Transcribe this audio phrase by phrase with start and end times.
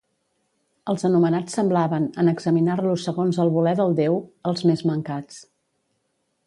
[0.93, 4.19] Els anomenats semblaven, en examinar-los segons el voler del déu,
[4.53, 5.41] els més mancats.